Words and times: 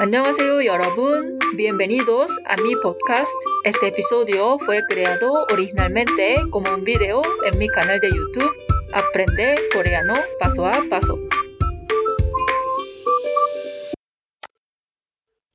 Annyeonghaseyo 0.00 0.62
여러분, 0.62 1.38
bienvenidos 1.54 2.30
a 2.46 2.56
mi 2.56 2.74
podcast. 2.76 3.32
Este 3.64 3.88
episodio 3.88 4.58
fue 4.58 4.82
creado 4.88 5.46
originalmente 5.50 6.36
como 6.50 6.72
un 6.74 6.82
video 6.84 7.22
en 7.44 7.58
mi 7.58 7.68
canal 7.68 8.00
de 8.00 8.10
YouTube 8.10 8.50
Aprende 8.92 9.56
Coreano 9.72 10.14
Paso 10.40 10.66
a 10.66 10.82
Paso. 10.90 11.16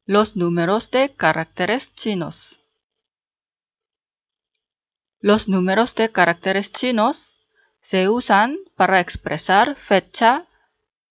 Los 0.06 0.36
números 0.36 0.92
de 0.92 1.14
caracteres 1.14 1.94
chinos. 1.94 2.62
Los 5.20 5.50
números 5.50 5.96
de 5.96 6.12
caracteres 6.12 6.72
chinos 6.72 7.38
se 7.82 8.08
usan 8.08 8.58
para 8.76 9.00
expresar 9.00 9.76
fecha, 9.76 10.46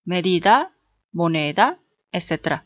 medida, 0.04 0.72
moneda, 1.12 1.78
etc. 2.12 2.62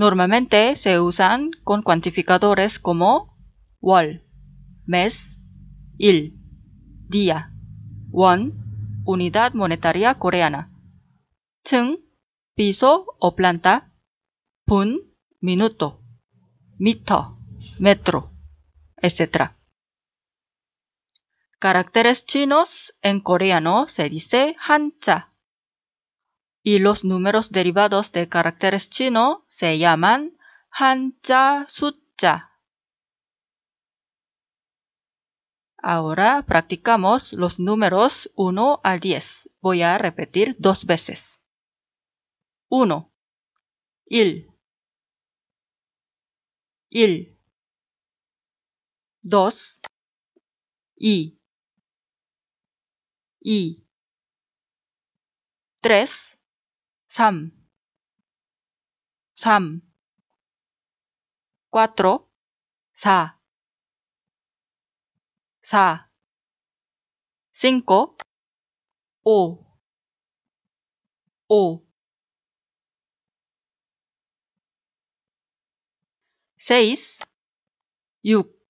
Normalmente 0.00 0.76
se 0.76 0.98
usan 0.98 1.50
con 1.62 1.82
cuantificadores 1.82 2.78
como 2.78 3.36
wol, 3.82 4.24
mes, 4.86 5.38
il, 5.98 6.40
día, 7.06 7.52
won, 8.08 9.02
unidad 9.04 9.52
monetaria 9.52 10.14
coreana, 10.14 10.72
층, 11.62 11.98
piso 12.54 13.14
o 13.18 13.36
planta, 13.36 13.92
분, 14.64 15.12
minuto, 15.38 16.00
mito, 16.78 17.38
metro, 17.78 18.32
etc. 19.02 19.52
Caracteres 21.58 22.24
chinos 22.24 22.94
en 23.02 23.20
coreano 23.20 23.86
se 23.86 24.08
dice 24.08 24.56
hancha 24.66 25.29
y 26.62 26.78
los 26.78 27.04
números 27.04 27.50
derivados 27.50 28.12
de 28.12 28.28
caracteres 28.28 28.90
chino 28.90 29.44
se 29.48 29.78
llaman 29.78 30.36
hanja 30.70 31.64
숫자. 31.68 32.50
Ahora 35.82 36.44
practicamos 36.46 37.32
los 37.32 37.58
números 37.58 38.30
1 38.34 38.80
al 38.84 39.00
10. 39.00 39.50
Voy 39.62 39.80
a 39.80 39.96
repetir 39.96 40.56
dos 40.58 40.84
veces. 40.84 41.42
1. 42.68 43.10
Il. 44.04 44.46
Il. 46.90 47.38
2. 49.22 49.80
I. 50.96 51.40
I. 53.40 53.86
3. 55.80 56.39
3, 57.10 57.50
3, 59.34 59.82
4, 61.72 62.28
4, 62.94 63.40
4, 65.52 66.10
5, 67.62 68.14
5, 69.24 69.66
5, 71.48 71.82
6, 76.58 77.20
6, 78.22 78.60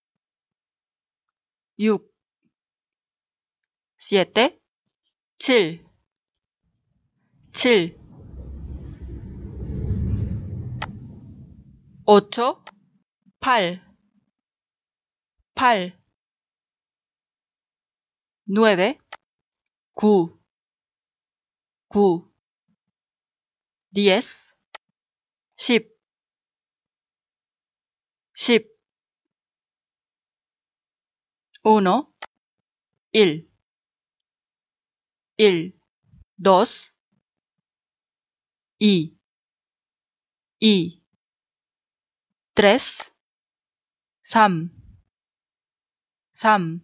6, 1.77 2.11
7, 3.99 4.61
7, 5.39 5.81
7, 7.53 8.00
ocho, 12.13 12.65
pal, 13.39 13.81
pal, 15.55 15.97
nueve, 18.47 18.99
cu, 19.95 20.41
diez, 23.93 24.57
uno, 31.63 32.13
il, 33.13 33.49
dos, 36.37 36.95
y. 40.61 41.00
3, 42.61 42.79
3, 44.23 44.71
3, 46.35 46.83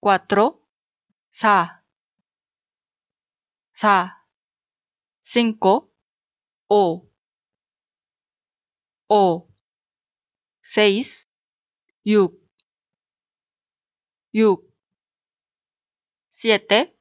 4, 0.00 0.60
4, 1.32 1.82
4, 3.74 4.12
5, 5.22 5.90
O, 6.68 7.10
O, 9.08 9.48
6, 10.62 11.24
6, 12.04 12.38
6, 14.22 14.70
7, 16.30 16.94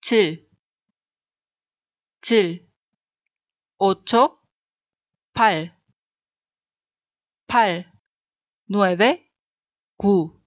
7, 0.00 0.38
7, 2.22 2.68
8, 3.80 4.38
8, 5.34 5.81
8, 7.52 7.84
9, 8.68 9.30
9, 9.98 10.40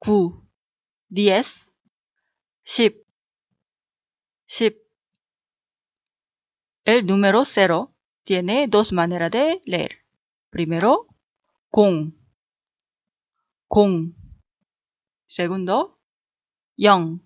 9, 0.00 0.48
10, 1.10 1.74
10, 2.64 2.94
10. 4.46 4.74
El 6.84 7.04
número 7.04 7.44
0 7.44 7.94
tiene 8.24 8.68
dos 8.68 8.94
maneras 8.94 9.30
de 9.32 9.60
leer. 9.66 10.06
Primero, 10.48 11.08
con, 11.70 12.16
con. 13.68 14.16
Segundo, 15.26 16.00
yang, 16.74 17.20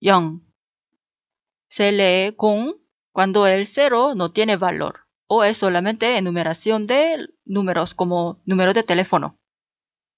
yang. 0.00 0.42
Se 1.68 1.92
lee 1.92 2.34
con 2.34 2.84
cuando 3.12 3.46
el 3.46 3.64
0 3.64 4.16
no 4.16 4.32
tiene 4.32 4.56
valor 4.56 5.03
o 5.26 5.44
es 5.44 5.56
solamente 5.56 6.16
enumeración 6.16 6.84
de 6.84 7.28
números 7.44 7.94
como 7.94 8.42
número 8.44 8.72
de 8.72 8.82
teléfono. 8.82 9.38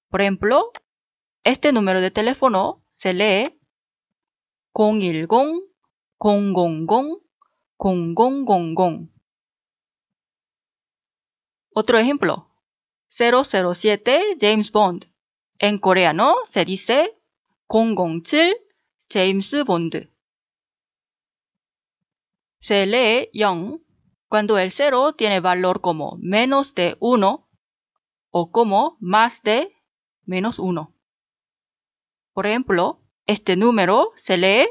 Por 0.09 0.21
ejemplo, 0.21 0.71
este 1.43 1.71
número 1.71 2.01
de 2.01 2.11
teléfono 2.11 2.83
se 2.89 3.13
lee 3.13 3.59
010 4.73 5.27
000 5.29 5.67
0000. 7.79 9.11
Otro 11.73 11.99
ejemplo, 11.99 12.49
007 13.09 14.37
James 14.39 14.71
Bond. 14.71 15.05
En 15.59 15.79
coreano 15.79 16.35
se 16.45 16.65
dice 16.65 17.17
007 17.69 18.65
James 19.09 19.63
Bond. 19.63 20.09
Se 22.59 22.85
lee 22.85 23.29
young 23.33 23.79
cuando 24.27 24.57
el 24.57 24.71
cero 24.71 25.13
tiene 25.13 25.39
valor 25.39 25.79
como 25.81 26.17
menos 26.19 26.73
de 26.75 26.97
1 26.99 27.47
o 28.29 28.51
como 28.51 28.97
más 28.99 29.41
de 29.43 29.73
menos 30.25 30.59
1. 30.59 30.93
Por 32.33 32.45
ejemplo, 32.45 33.01
este 33.25 33.55
número 33.55 34.11
se 34.15 34.35
lee 34.37 34.67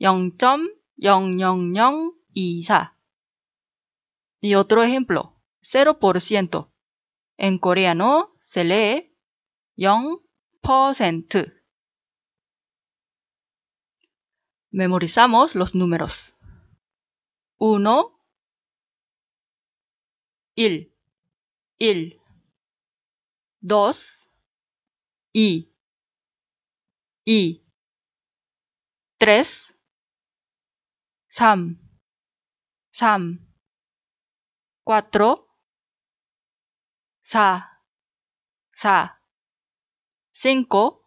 0.00024. 0.00 2.94
Y 4.40 4.54
otro 4.54 4.82
ejemplo, 4.82 5.36
0%. 5.62 6.72
En 7.36 7.58
coreano 7.58 8.34
se 8.40 8.64
lee 8.64 9.14
0%. 9.76 11.54
Memorizamos 14.70 15.54
los 15.54 15.74
números. 15.74 16.36
1, 17.56 18.17
1, 20.58 20.90
1, 21.78 22.20
2, 23.60 24.28
y, 25.32 25.72
y, 27.24 27.62
3, 29.18 29.78
3, 31.28 31.76
3, 32.90 33.38
4, 34.82 35.48
4, 37.22 37.62
4, 38.74 39.14
5, 40.32 41.04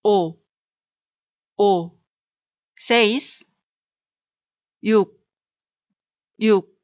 o, 0.00 0.42
o, 1.56 2.00
6, 2.76 3.46
6, 4.80 5.06
6 6.38 6.77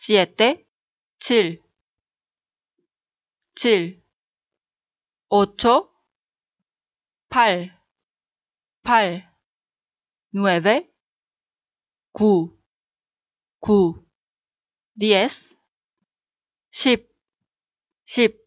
7 0.00 0.66
7 1.18 1.62
7 3.54 4.02
8 5.28 5.90
8 7.28 7.72
8 8.84 9.22
9 10.32 10.92
9 12.14 12.50
9 13.60 14.06
10 14.94 15.58
10 16.70 17.08
10 18.06 18.46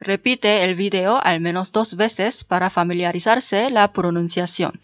Repite 0.00 0.64
el 0.64 0.74
video 0.74 1.18
al 1.22 1.40
menos 1.40 1.72
dos 1.72 1.96
veces 1.96 2.44
para 2.44 2.68
familiarizarse 2.68 3.70
la 3.70 3.92
pronunciación. 3.92 4.80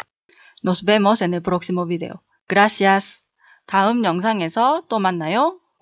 Nos 0.62 0.84
vemos 0.84 1.20
en 1.20 1.34
el 1.34 1.43
próximo 1.43 1.84
video. 1.84 2.22
Gracias. 2.49 3.26
다음 3.67 4.02
영상에서 4.05 4.84
또 4.88 4.99
만나요. 4.99 5.61